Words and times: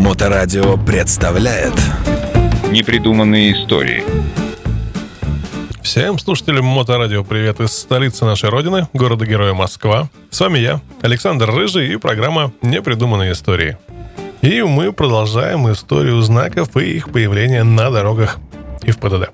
Моторадио 0.00 0.78
представляет 0.78 1.74
Непридуманные 2.70 3.52
истории 3.52 4.02
Всем 5.82 6.18
слушателям 6.18 6.64
Моторадио 6.64 7.22
привет 7.22 7.60
из 7.60 7.72
столицы 7.72 8.24
нашей 8.24 8.48
родины, 8.48 8.88
города-героя 8.94 9.52
Москва. 9.52 10.08
С 10.30 10.40
вами 10.40 10.58
я, 10.58 10.80
Александр 11.02 11.50
Рыжий 11.50 11.92
и 11.92 11.96
программа 11.98 12.50
«Непридуманные 12.62 13.32
истории». 13.32 13.76
И 14.40 14.62
мы 14.62 14.90
продолжаем 14.90 15.70
историю 15.70 16.22
знаков 16.22 16.78
и 16.78 16.96
их 16.96 17.12
появления 17.12 17.62
на 17.62 17.90
дорогах 17.90 18.38
и 18.82 18.92
в 18.92 18.98
ПДД. 18.98 19.28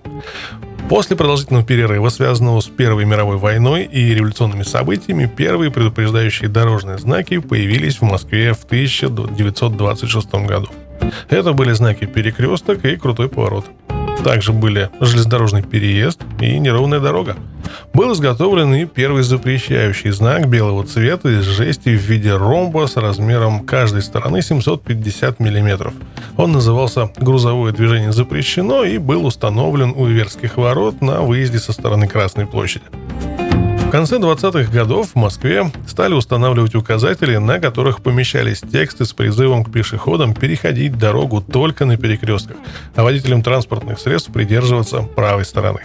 После 0.88 1.16
продолжительного 1.16 1.64
перерыва, 1.64 2.08
связанного 2.10 2.60
с 2.60 2.66
Первой 2.66 3.04
мировой 3.04 3.38
войной 3.38 3.84
и 3.84 4.14
революционными 4.14 4.62
событиями, 4.62 5.26
первые 5.26 5.72
предупреждающие 5.72 6.48
дорожные 6.48 6.96
знаки 6.98 7.38
появились 7.38 7.96
в 7.96 8.02
Москве 8.02 8.52
в 8.52 8.64
1926 8.64 10.34
году. 10.46 10.68
Это 11.28 11.52
были 11.52 11.72
знаки 11.72 12.04
перекресток 12.04 12.84
и 12.84 12.96
крутой 12.96 13.28
поворот. 13.28 13.66
Также 14.24 14.52
были 14.52 14.90
железнодорожный 15.00 15.62
переезд 15.62 16.20
и 16.40 16.58
неровная 16.58 17.00
дорога. 17.00 17.36
Был 17.94 18.12
изготовлен 18.12 18.74
и 18.74 18.84
первый 18.84 19.22
запрещающий 19.22 20.10
знак 20.10 20.48
белого 20.48 20.84
цвета 20.84 21.28
из 21.28 21.44
жести 21.44 21.90
в 21.90 22.00
виде 22.00 22.34
ромба 22.34 22.86
с 22.86 22.96
размером 22.96 23.64
каждой 23.64 24.02
стороны 24.02 24.42
750 24.42 25.40
мм. 25.40 25.92
Он 26.36 26.52
назывался 26.52 27.10
«Грузовое 27.16 27.72
движение 27.72 28.12
запрещено» 28.12 28.84
и 28.84 28.98
был 28.98 29.24
установлен 29.24 29.92
у 29.96 30.08
Иверских 30.08 30.56
ворот 30.56 31.00
на 31.00 31.20
выезде 31.20 31.58
со 31.58 31.72
стороны 31.72 32.08
Красной 32.08 32.46
площади. 32.46 32.84
В 33.86 33.90
конце 33.90 34.16
20-х 34.16 34.70
годов 34.72 35.12
в 35.12 35.14
Москве 35.14 35.70
стали 35.86 36.12
устанавливать 36.12 36.74
указатели, 36.74 37.36
на 37.36 37.60
которых 37.60 38.02
помещались 38.02 38.60
тексты 38.60 39.04
с 39.04 39.12
призывом 39.12 39.64
к 39.64 39.70
пешеходам 39.72 40.34
переходить 40.34 40.98
дорогу 40.98 41.40
только 41.40 41.84
на 41.84 41.96
перекрестках, 41.96 42.56
а 42.96 43.04
водителям 43.04 43.44
транспортных 43.44 44.00
средств 44.00 44.32
придерживаться 44.32 45.02
правой 45.02 45.44
стороны. 45.44 45.82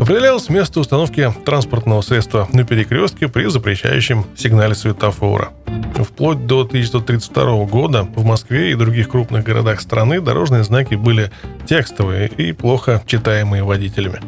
Определялось 0.00 0.50
место 0.50 0.80
установки 0.80 1.32
транспортного 1.44 2.00
средства 2.00 2.48
на 2.52 2.64
перекрестке 2.64 3.28
при 3.28 3.46
запрещающем 3.46 4.26
сигнале 4.36 4.74
светофора. 4.74 5.50
Вплоть 5.94 6.46
до 6.46 6.62
1932 6.62 7.66
года 7.66 8.02
в 8.02 8.24
Москве 8.24 8.72
и 8.72 8.74
других 8.74 9.08
крупных 9.08 9.44
городах 9.44 9.80
страны 9.80 10.20
дорожные 10.20 10.64
знаки 10.64 10.96
были 10.96 11.30
текстовые 11.66 12.28
и 12.28 12.52
плохо 12.52 13.02
читаемые 13.06 13.62
водителями. 13.62 14.20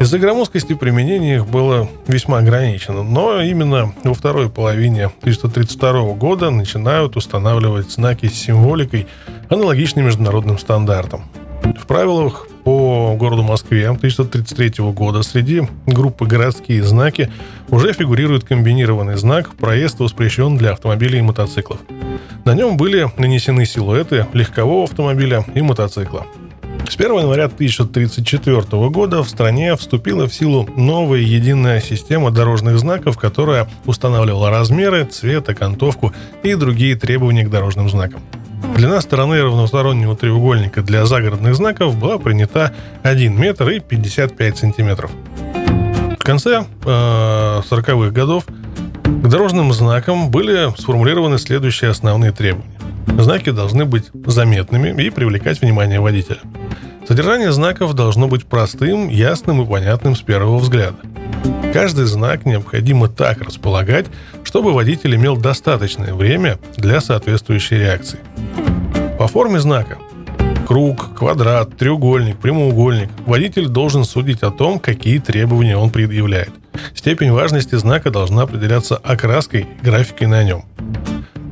Из-за 0.00 0.18
громоздкости 0.18 0.72
применения 0.72 1.36
их 1.36 1.46
было 1.46 1.86
весьма 2.06 2.38
ограничено, 2.38 3.02
но 3.02 3.42
именно 3.42 3.92
во 4.02 4.14
второй 4.14 4.48
половине 4.48 5.04
1932 5.04 6.14
года 6.14 6.48
начинают 6.48 7.18
устанавливать 7.18 7.90
знаки 7.90 8.24
с 8.26 8.32
символикой, 8.32 9.06
аналогичной 9.50 10.02
международным 10.02 10.58
стандартам. 10.58 11.24
В 11.78 11.86
правилах 11.86 12.46
по 12.64 13.14
городу 13.14 13.42
Москве 13.42 13.88
1933 13.88 14.90
года 14.92 15.22
среди 15.22 15.68
группы 15.84 16.24
«Городские 16.24 16.82
знаки» 16.82 17.30
уже 17.68 17.92
фигурирует 17.92 18.44
комбинированный 18.44 19.18
знак 19.18 19.54
«Проезд 19.56 20.00
воспрещен 20.00 20.56
для 20.56 20.72
автомобилей 20.72 21.18
и 21.18 21.22
мотоциклов». 21.22 21.78
На 22.46 22.54
нем 22.54 22.78
были 22.78 23.10
нанесены 23.18 23.66
силуэты 23.66 24.26
легкового 24.32 24.84
автомобиля 24.84 25.44
и 25.54 25.60
мотоцикла. 25.60 26.26
С 26.90 26.96
1 26.96 27.18
января 27.18 27.44
1934 27.44 28.62
года 28.88 29.22
в 29.22 29.30
стране 29.30 29.76
вступила 29.76 30.26
в 30.26 30.34
силу 30.34 30.68
новая 30.76 31.20
единая 31.20 31.80
система 31.80 32.32
дорожных 32.32 32.80
знаков, 32.80 33.16
которая 33.16 33.68
устанавливала 33.86 34.50
размеры, 34.50 35.04
цвет, 35.04 35.48
окантовку 35.48 36.12
и 36.42 36.56
другие 36.56 36.96
требования 36.96 37.44
к 37.44 37.50
дорожным 37.50 37.88
знакам. 37.88 38.20
Длина 38.74 39.00
стороны 39.02 39.40
равностороннего 39.40 40.16
треугольника 40.16 40.82
для 40.82 41.06
загородных 41.06 41.54
знаков 41.54 41.96
была 41.96 42.18
принята 42.18 42.74
1 43.04 43.40
метр 43.40 43.68
и 43.68 43.78
55 43.78 44.58
сантиметров. 44.58 45.12
В 46.18 46.24
конце 46.24 46.64
э, 46.84 47.60
40-х 47.70 48.10
годов 48.10 48.46
к 49.04 49.28
дорожным 49.28 49.72
знакам 49.72 50.28
были 50.28 50.76
сформулированы 50.76 51.38
следующие 51.38 51.90
основные 51.90 52.32
требования. 52.32 52.80
Знаки 53.16 53.50
должны 53.50 53.84
быть 53.84 54.10
заметными 54.26 55.00
и 55.00 55.10
привлекать 55.10 55.60
внимание 55.60 56.00
водителя. 56.00 56.40
Содержание 57.10 57.50
знаков 57.50 57.94
должно 57.94 58.28
быть 58.28 58.46
простым, 58.46 59.08
ясным 59.08 59.60
и 59.60 59.66
понятным 59.66 60.14
с 60.14 60.20
первого 60.20 60.58
взгляда. 60.58 60.98
Каждый 61.72 62.04
знак 62.04 62.46
необходимо 62.46 63.08
так 63.08 63.40
располагать, 63.40 64.06
чтобы 64.44 64.72
водитель 64.72 65.16
имел 65.16 65.36
достаточное 65.36 66.14
время 66.14 66.60
для 66.76 67.00
соответствующей 67.00 67.78
реакции. 67.78 68.20
По 69.18 69.26
форме 69.26 69.58
знака 69.58 69.98
круг, 70.68 71.16
квадрат, 71.18 71.76
треугольник, 71.76 72.38
прямоугольник, 72.38 73.10
водитель 73.26 73.66
должен 73.66 74.04
судить 74.04 74.44
о 74.44 74.52
том, 74.52 74.78
какие 74.78 75.18
требования 75.18 75.76
он 75.76 75.90
предъявляет. 75.90 76.52
Степень 76.94 77.32
важности 77.32 77.74
знака 77.74 78.12
должна 78.12 78.42
определяться 78.42 78.96
окраской 78.96 79.62
и 79.62 79.84
графикой 79.84 80.28
на 80.28 80.44
нем. 80.44 80.64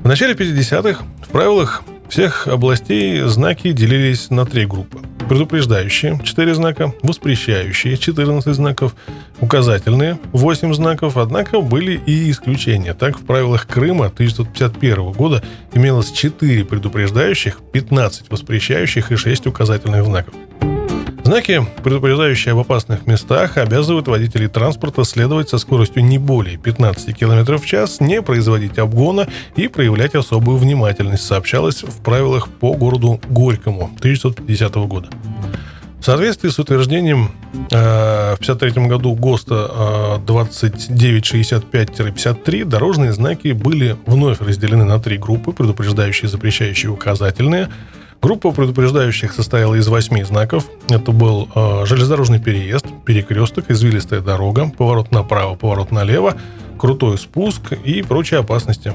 В 0.05 0.07
начале 0.07 0.35
50-х 0.35 1.03
в 1.21 1.29
правилах 1.31 1.83
всех 2.09 2.47
областей 2.47 3.23
знаки 3.23 3.73
делились 3.73 4.31
на 4.31 4.47
три 4.47 4.65
группы. 4.65 5.01
Предупреждающие– 5.29 6.19
4 6.25 6.55
знака, 6.55 6.95
воспрещающие– 7.03 7.97
14 7.99 8.55
знаков, 8.55 8.95
указательные– 9.41 10.19
8 10.33 10.73
знаков, 10.73 11.19
однако 11.19 11.61
были 11.61 12.01
и 12.07 12.31
исключения. 12.31 12.95
Так, 12.95 13.19
в 13.19 13.27
правилах 13.27 13.67
Крыма 13.67 14.07
1951 14.07 15.13
года 15.13 15.43
имелось 15.75 16.13
4 16.13 16.65
предупреждающих, 16.65 17.61
15 17.73 18.31
воспрещающих 18.31 19.13
и 19.13 19.17
6 19.17 19.47
указательных 19.47 20.05
знаков. 20.05 20.35
Знаки, 21.29 21.61
предупреждающие 21.85 22.53
об 22.53 22.61
опасных 22.61 23.07
местах, 23.07 23.59
обязывают 23.59 24.09
водителей 24.09 24.49
транспорта 24.49 25.05
следовать 25.05 25.51
со 25.51 25.59
скоростью 25.59 26.03
не 26.03 26.17
более 26.17 26.57
15 26.57 27.15
км 27.15 27.59
в 27.59 27.67
час, 27.67 28.01
не 28.01 28.23
производить 28.23 28.79
обгона 28.79 29.29
и 29.55 29.69
проявлять 29.69 30.15
особую 30.15 30.57
внимательность, 30.57 31.27
сообщалось 31.27 31.83
в 31.83 32.01
правилах 32.01 32.49
по 32.49 32.73
городу 32.73 33.21
Горькому 33.29 33.91
1950 33.99 34.75
года. 34.77 35.11
В 36.01 36.05
соответствии 36.05 36.49
с 36.49 36.59
утверждением 36.59 37.33
э, 37.71 38.35
в 38.35 38.41
1953 38.41 38.87
году 38.87 39.15
ГОСТа 39.15 39.71
э, 39.71 40.17
2965-53 40.27 42.65
дорожные 42.65 43.13
знаки 43.13 43.53
были 43.53 43.99
вновь 44.07 44.41
разделены 44.41 44.87
на 44.87 44.99
три 44.99 45.19
группы, 45.19 45.53
предупреждающие, 45.53 46.31
запрещающие, 46.31 46.91
указательные– 46.91 47.69
Группа 48.21 48.51
предупреждающих 48.51 49.33
состояла 49.33 49.77
из 49.77 49.87
восьми 49.87 50.25
знаков. 50.25 50.67
Это 50.89 51.13
был 51.13 51.49
э, 51.55 51.87
железнодорожный 51.87 52.41
переезд, 52.41 52.87
перекресток, 53.05 53.71
извилистая 53.71 54.21
дорога, 54.21 54.69
поворот 54.77 55.13
направо, 55.13 55.55
поворот 55.55 55.93
налево, 55.93 56.35
крутой 56.79 57.17
спуск 57.17 57.73
и 57.85 58.03
прочие 58.03 58.41
опасности. 58.41 58.95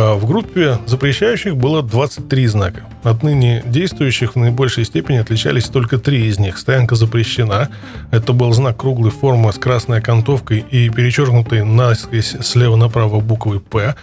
А 0.00 0.14
в 0.14 0.26
группе 0.26 0.78
запрещающих 0.86 1.56
было 1.56 1.82
23 1.82 2.46
знака. 2.46 2.82
Отныне 3.02 3.62
действующих 3.66 4.34
в 4.34 4.38
наибольшей 4.38 4.84
степени 4.84 5.16
отличались 5.16 5.64
только 5.68 5.98
три 5.98 6.26
из 6.26 6.38
них. 6.38 6.58
Стоянка 6.58 6.94
запрещена. 6.94 7.70
Это 8.10 8.34
был 8.34 8.52
знак 8.52 8.76
круглой 8.76 9.10
формы 9.10 9.52
с 9.52 9.56
красной 9.56 9.98
окантовкой 9.98 10.64
и 10.70 10.90
перечеркнутой 10.90 11.64
насквозь 11.64 12.36
слева 12.42 12.76
направо 12.76 13.20
буквой 13.20 13.60
«П». 13.60 13.96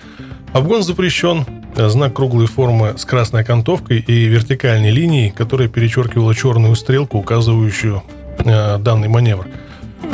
Обгон 0.54 0.84
запрещен. 0.84 1.46
Знак 1.78 2.14
круглой 2.14 2.48
формы 2.48 2.94
с 2.98 3.04
красной 3.04 3.42
окантовкой 3.42 4.00
и 4.00 4.26
вертикальной 4.26 4.92
линией, 4.92 5.30
которая 5.30 5.68
перечеркивала 5.68 6.34
черную 6.34 6.76
стрелку, 6.76 7.18
указывающую 7.18 8.02
э, 8.40 8.78
данный 8.78 9.10
маневр. 9.10 9.48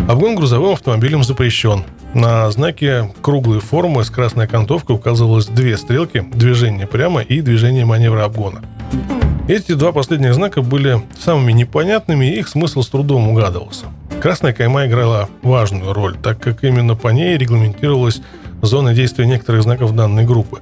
Обгон 0.09 0.35
грузовым 0.35 0.73
автомобилем 0.73 1.23
запрещен. 1.23 1.83
На 2.15 2.49
знаке 2.49 3.11
круглой 3.21 3.59
формы 3.59 4.03
с 4.03 4.09
красной 4.09 4.45
окантовкой 4.45 4.95
указывалось 4.95 5.45
две 5.45 5.77
стрелки– 5.77 6.25
движение 6.33 6.87
прямо 6.87 7.21
и 7.21 7.41
движение 7.41 7.85
маневра 7.85 8.25
обгона. 8.25 8.61
Эти 9.47 9.73
два 9.73 9.91
последних 9.91 10.33
знака 10.33 10.61
были 10.61 11.01
самыми 11.19 11.51
непонятными, 11.51 12.25
и 12.25 12.39
их 12.39 12.47
смысл 12.47 12.81
с 12.81 12.87
трудом 12.87 13.29
угадывался. 13.29 13.85
Красная 14.21 14.53
кайма 14.53 14.85
играла 14.87 15.29
важную 15.41 15.93
роль, 15.93 16.17
так 16.17 16.39
как 16.39 16.63
именно 16.63 16.95
по 16.95 17.09
ней 17.09 17.37
регламентировалась 17.37 18.21
зоны 18.61 18.93
действия 18.93 19.25
некоторых 19.25 19.63
знаков 19.63 19.95
данной 19.95 20.25
группы. 20.25 20.59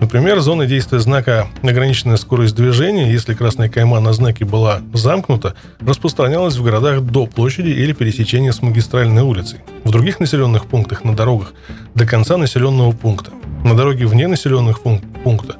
Например, 0.00 0.40
зона 0.40 0.66
действия 0.66 0.98
знака 0.98 1.48
«ограниченная 1.62 2.16
скорость 2.16 2.54
движения», 2.54 3.10
если 3.10 3.34
красная 3.34 3.68
кайма 3.68 4.00
на 4.00 4.12
знаке 4.12 4.44
была 4.44 4.80
замкнута, 4.92 5.54
распространялась 5.80 6.56
в 6.56 6.62
городах 6.62 7.02
до 7.02 7.26
площади 7.26 7.70
или 7.70 7.92
пересечения 7.92 8.52
с 8.52 8.62
магистральной 8.62 9.22
улицей. 9.22 9.60
В 9.84 9.90
других 9.90 10.20
населенных 10.20 10.66
пунктах 10.66 11.04
на 11.04 11.14
дорогах 11.14 11.52
до 11.94 12.06
конца 12.06 12.36
населенного 12.36 12.92
пункта. 12.92 13.30
На 13.64 13.76
дороге 13.76 14.06
вне 14.06 14.26
населенных 14.26 14.80
пункта 14.80 15.56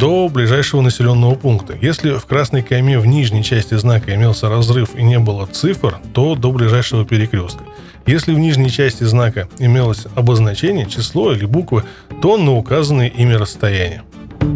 до 0.00 0.30
ближайшего 0.30 0.80
населенного 0.80 1.34
пункта. 1.34 1.76
Если 1.78 2.14
в 2.14 2.24
красной 2.24 2.62
кайме 2.62 2.98
в 2.98 3.04
нижней 3.04 3.44
части 3.44 3.74
знака 3.74 4.14
имелся 4.14 4.48
разрыв 4.48 4.94
и 4.94 5.02
не 5.02 5.18
было 5.18 5.44
цифр, 5.44 5.98
то 6.14 6.34
до 6.34 6.50
ближайшего 6.50 7.04
перекрестка. 7.04 7.64
Если 8.06 8.32
в 8.32 8.38
нижней 8.38 8.70
части 8.70 9.04
знака 9.04 9.46
имелось 9.58 10.06
обозначение, 10.14 10.86
число 10.86 11.34
или 11.34 11.44
буквы, 11.44 11.84
то 12.22 12.38
на 12.38 12.56
указанное 12.56 13.08
ими 13.08 13.34
расстояние. 13.34 14.02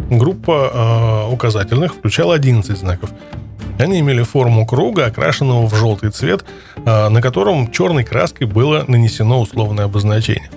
Группа 0.09 1.27
э, 1.29 1.31
указательных 1.31 1.93
включала 1.93 2.33
11 2.33 2.75
знаков. 2.75 3.11
Они 3.77 3.99
имели 3.99 4.23
форму 4.23 4.65
круга, 4.65 5.05
окрашенного 5.05 5.67
в 5.67 5.75
желтый 5.75 6.09
цвет, 6.09 6.43
э, 6.75 7.09
на 7.09 7.21
котором 7.21 7.71
черной 7.71 8.03
краской 8.03 8.47
было 8.47 8.83
нанесено 8.87 9.39
условное 9.39 9.85
обозначение. 9.85 10.49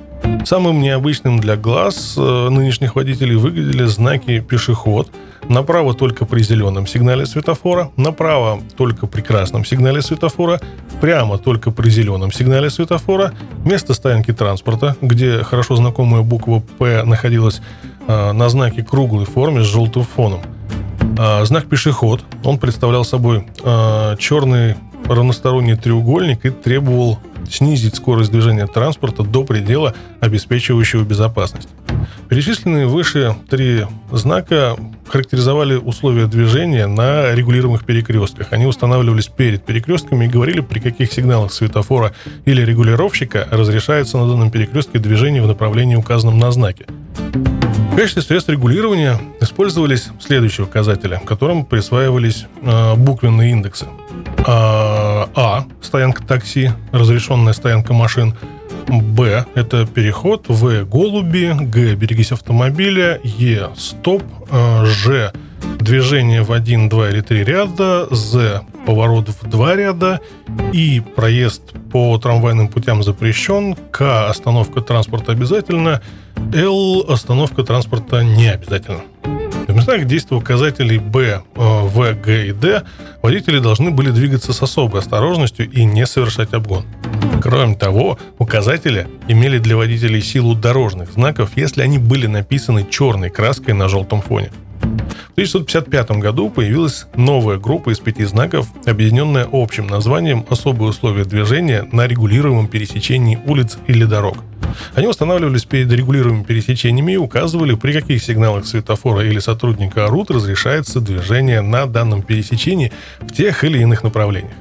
Самым 0.44 0.80
необычным 0.80 1.40
для 1.40 1.56
глаз 1.56 2.14
э, 2.16 2.48
нынешних 2.48 2.96
водителей 2.96 3.36
выглядели 3.36 3.84
знаки 3.84 4.40
«пешеход», 4.40 5.10
направо 5.48 5.94
только 5.94 6.25
при 6.25 6.42
зеленом 6.42 6.86
сигнале 6.86 7.26
светофора, 7.26 7.90
направо 7.96 8.60
только 8.76 9.06
при 9.06 9.20
красном 9.20 9.64
сигнале 9.64 10.00
светофора, 10.02 10.60
прямо 11.00 11.38
только 11.38 11.70
при 11.70 11.90
зеленом 11.90 12.32
сигнале 12.32 12.70
светофора, 12.70 13.34
место 13.64 13.94
стоянки 13.94 14.32
транспорта, 14.32 14.96
где 15.00 15.42
хорошо 15.42 15.76
знакомая 15.76 16.22
буква 16.22 16.62
«П» 16.78 17.02
находилась 17.04 17.60
э, 18.06 18.32
на 18.32 18.48
знаке 18.48 18.82
круглой 18.82 19.26
форме 19.26 19.62
с 19.62 19.66
желтым 19.66 20.04
фоном. 20.04 20.40
Э, 21.19 21.44
знак 21.44 21.66
«пешеход», 21.66 22.22
он 22.44 22.58
представлял 22.58 23.04
собой 23.04 23.46
э, 23.62 24.16
черный 24.19 24.76
равносторонний 25.06 25.76
треугольник 25.76 26.44
и 26.44 26.50
требовал 26.50 27.19
снизить 27.53 27.97
скорость 27.97 28.31
движения 28.31 28.67
транспорта 28.67 29.23
до 29.23 29.45
предела, 29.45 29.95
обеспечивающего 30.21 31.03
безопасность. 31.03 31.69
Перечисленные 32.29 32.87
выше 32.87 33.37
три 33.49 33.87
знака 34.12 34.77
характеризовали 35.06 35.77
условия 35.77 36.27
движения 36.27 36.87
на 36.87 37.35
регулируемых 37.35 37.85
перекрестках. 37.85 38.53
Они 38.53 38.67
устанавливались 38.67 39.29
перед 39.29 39.65
перекрестками 39.65 40.27
и 40.27 40.29
говорили, 40.29 40.61
при 40.61 40.81
каких 40.81 41.12
сигналах 41.12 41.53
светофора 41.53 42.12
или 42.45 42.62
регулировщика 42.62 43.49
разрешается 43.50 44.19
на 44.19 44.29
данном 44.29 44.50
перекрестке 44.50 44.99
движение 44.99 45.43
в 45.43 45.47
направлении, 45.47 45.97
указанном 45.97 46.39
на 46.39 46.50
знаке. 46.53 46.87
В 47.93 47.97
качестве 47.97 48.23
средств 48.23 48.50
регулирования 48.50 49.19
использовались 49.41 50.09
следующие 50.21 50.67
указатели, 50.67 51.21
которым 51.25 51.65
присваивались 51.65 52.47
э, 52.62 52.95
буквенные 52.95 53.50
индексы. 53.50 53.87
А, 54.50 55.29
а– 55.35 55.65
стоянка 55.83 56.25
такси, 56.25 56.73
разрешенная 56.91 57.53
стоянка 57.53 57.93
машин. 57.93 58.35
Б– 58.89 59.45
это 59.55 59.85
переход. 59.85 60.47
В– 60.49 60.85
голуби. 60.87 61.55
Г– 61.61 61.95
берегись 61.97 62.33
автомобиля. 62.33 63.21
Е– 63.23 63.69
стоп. 63.77 64.23
А, 64.50 64.87
Ж– 64.87 65.33
движение 65.81 66.43
в 66.43 66.53
один, 66.53 66.89
два 66.89 67.11
или 67.11 67.21
три 67.21 67.45
ряда. 67.45 68.06
З– 68.11 68.62
поворот 68.87 69.29
в 69.29 69.47
два 69.50 69.77
ряда. 69.77 70.21
И 70.73 71.03
проезд 71.15 71.62
по 71.93 72.17
трамвайным 72.17 72.69
путям 72.69 73.03
запрещен. 73.03 73.77
К– 73.91 74.29
остановка 74.31 74.81
транспорта 74.81 75.33
обязательно. 75.33 76.00
Л– 76.55 77.05
остановка 77.09 77.65
транспорта 77.65 78.25
не 78.25 78.49
обязательно. 78.49 79.03
В 79.78 79.80
местах 79.82 80.06
действия 80.06 80.36
указателей 80.36 80.98
Б, 80.98 81.20
э, 81.20 81.40
В, 81.54 82.12
Г 82.14 82.48
и 82.48 82.52
Д 82.52 82.82
водители 83.22 83.60
должны 83.60 83.92
были 83.92 84.10
двигаться 84.10 84.52
с 84.52 84.60
особой 84.60 85.00
осторожностью 85.00 85.70
и 85.70 85.84
не 85.84 86.04
совершать 86.04 86.52
обгон. 86.52 86.84
Кроме 87.40 87.76
того, 87.76 88.19
указатели 88.38 89.06
имели 89.28 89.58
для 89.58 89.76
водителей 89.76 90.20
силу 90.20 90.56
дорожных 90.56 91.12
знаков, 91.12 91.52
если 91.54 91.82
они 91.82 91.98
были 91.98 92.26
написаны 92.26 92.88
черной 92.90 93.30
краской 93.30 93.72
на 93.72 93.88
желтом 93.88 94.20
фоне. 94.20 94.50
В 95.38 95.40
1955 95.40 96.19
году 96.20 96.50
появилась 96.50 97.06
новая 97.14 97.58
группа 97.58 97.90
из 97.90 98.00
пяти 98.00 98.25
знаков, 98.25 98.67
объединенная 98.87 99.49
общим 99.52 99.87
названием 99.87 100.44
«Особые 100.50 100.90
условия 100.90 101.25
движения 101.25 101.88
на 101.93 102.08
регулируемом 102.08 102.67
пересечении 102.67 103.38
улиц 103.46 103.79
или 103.87 104.05
дорог». 104.05 104.38
Они 104.96 105.06
устанавливались 105.06 105.64
перед 105.64 105.93
регулируемыми 105.93 106.43
пересечениями 106.43 107.12
и 107.12 107.17
указывали, 107.19 107.76
при 107.76 107.93
каких 107.93 108.20
сигналах 108.20 108.67
светофора 108.67 109.25
или 109.25 109.38
сотрудника 109.38 110.08
РУТ 110.08 110.32
разрешается 110.32 111.00
движение 111.00 111.61
на 111.61 111.87
данном 111.87 112.23
пересечении 112.23 112.93
в 113.20 113.32
тех 113.32 113.62
или 113.62 113.79
иных 113.79 114.02
направлениях. 114.02 114.56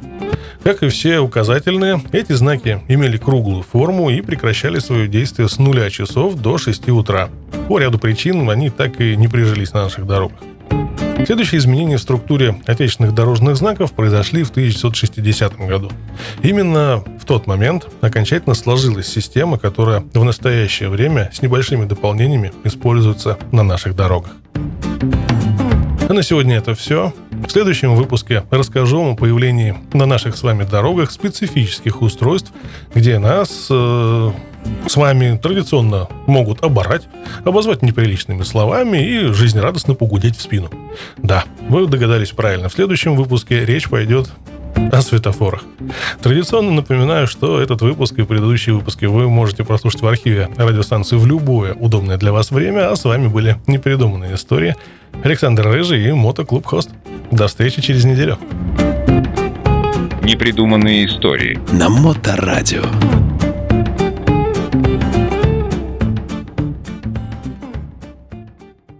Как 0.63 0.83
и 0.83 0.89
все 0.89 1.17
указательные, 1.17 2.03
эти 2.11 2.33
знаки 2.33 2.83
имели 2.87 3.17
круглую 3.17 3.63
форму 3.63 4.11
и 4.11 4.21
прекращали 4.21 4.77
свое 4.77 5.07
действие 5.07 5.49
с 5.49 5.57
нуля 5.57 5.89
часов 5.89 6.35
до 6.35 6.59
6 6.59 6.89
утра. 6.89 7.29
По 7.67 7.79
ряду 7.79 7.97
причин 7.97 8.47
они 8.47 8.69
так 8.69 9.01
и 9.01 9.15
не 9.15 9.27
прижились 9.27 9.73
на 9.73 9.85
наших 9.85 10.05
дорогах. 10.05 10.37
Следующие 11.27 11.59
изменения 11.59 11.97
в 11.97 12.01
структуре 12.01 12.55
отечественных 12.67 13.13
дорожных 13.13 13.57
знаков 13.57 13.91
произошли 13.91 14.43
в 14.43 14.49
1960 14.49 15.57
году. 15.57 15.91
Именно 16.41 17.03
в 17.19 17.25
тот 17.25 17.47
момент 17.47 17.85
окончательно 17.99 18.55
сложилась 18.55 19.07
система, 19.07 19.59
которая 19.59 20.05
в 20.13 20.23
настоящее 20.23 20.87
время 20.87 21.29
с 21.33 21.41
небольшими 21.41 21.83
дополнениями 21.83 22.53
используется 22.63 23.37
на 23.51 23.63
наших 23.63 23.93
дорогах. 23.93 24.31
А 26.07 26.13
на 26.13 26.23
сегодня 26.23 26.55
это 26.55 26.73
все. 26.75 27.13
В 27.45 27.51
следующем 27.51 27.95
выпуске 27.95 28.45
расскажу 28.49 29.03
вам 29.03 29.15
о 29.15 29.15
появлении 29.17 29.75
на 29.91 30.05
наших 30.05 30.37
с 30.37 30.43
вами 30.43 30.63
дорогах 30.63 31.11
специфических 31.11 32.01
устройств, 32.01 32.53
где 32.95 33.19
нас 33.19 33.67
э, 33.69 34.31
с 34.87 34.95
вами 34.95 35.37
традиционно 35.37 36.07
могут 36.27 36.63
оборать, 36.63 37.03
обозвать 37.43 37.81
неприличными 37.81 38.43
словами 38.43 38.97
и 38.97 39.33
жизнерадостно 39.33 39.95
погудеть 39.95 40.37
в 40.37 40.41
спину. 40.41 40.69
Да, 41.17 41.43
вы 41.69 41.87
догадались 41.87 42.31
правильно. 42.31 42.69
В 42.69 42.73
следующем 42.73 43.15
выпуске 43.15 43.65
речь 43.65 43.89
пойдет 43.89 44.29
о 44.91 45.01
светофорах. 45.01 45.63
Традиционно 46.21 46.71
напоминаю, 46.71 47.27
что 47.27 47.59
этот 47.59 47.81
выпуск 47.81 48.17
и 48.19 48.23
предыдущие 48.23 48.75
выпуски 48.75 49.05
вы 49.05 49.29
можете 49.29 49.63
прослушать 49.63 50.01
в 50.01 50.07
архиве 50.07 50.49
радиостанции 50.55 51.17
в 51.17 51.25
любое 51.25 51.73
удобное 51.73 52.17
для 52.17 52.31
вас 52.31 52.51
время, 52.51 52.91
а 52.91 52.95
с 52.95 53.03
вами 53.03 53.27
были 53.27 53.57
непридуманные 53.67 54.35
истории. 54.35 54.75
Александр 55.23 55.67
Рыжий 55.67 56.07
и 56.07 56.11
Мотоклуб 56.11 56.65
Хост. 56.65 56.91
До 57.31 57.47
встречи 57.47 57.81
через 57.81 58.05
неделю. 58.05 58.37
Непридуманные 60.21 61.05
истории. 61.05 61.59
На 61.71 61.89
Моторадио. 61.89 62.83